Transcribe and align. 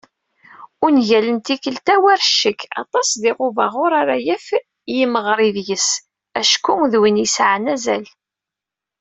Ungal 0.85 1.25
n 1.35 1.37
tikkelt-a, 1.45 1.95
war 2.01 2.19
ccek, 2.27 2.59
aṭas 2.81 3.09
diɣ 3.21 3.37
n 3.39 3.43
ubaɣur 3.47 3.91
ara 4.01 4.15
yaf 4.25 4.45
yimeɣri 4.95 5.49
deg-s, 5.55 5.89
acku 6.39 6.73
d 6.91 6.93
win 7.01 7.21
yesɛan 7.21 7.65
azal. 7.73 8.05